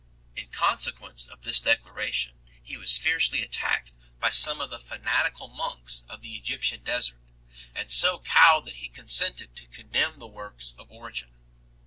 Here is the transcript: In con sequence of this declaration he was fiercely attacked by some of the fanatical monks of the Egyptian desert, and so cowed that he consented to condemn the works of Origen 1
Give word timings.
In 0.35 0.47
con 0.47 0.79
sequence 0.79 1.25
of 1.29 1.43
this 1.43 1.61
declaration 1.61 2.33
he 2.63 2.75
was 2.75 2.97
fiercely 2.97 3.43
attacked 3.43 3.93
by 4.19 4.31
some 4.31 4.59
of 4.59 4.71
the 4.71 4.79
fanatical 4.79 5.47
monks 5.47 6.05
of 6.09 6.23
the 6.23 6.33
Egyptian 6.33 6.81
desert, 6.83 7.21
and 7.75 7.87
so 7.87 8.17
cowed 8.17 8.65
that 8.65 8.77
he 8.77 8.87
consented 8.89 9.55
to 9.55 9.67
condemn 9.67 10.17
the 10.17 10.25
works 10.25 10.73
of 10.79 10.91
Origen 10.91 11.29
1 11.29 11.37